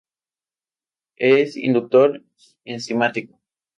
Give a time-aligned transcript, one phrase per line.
[1.17, 2.23] Es inductor
[2.65, 3.37] enzimático.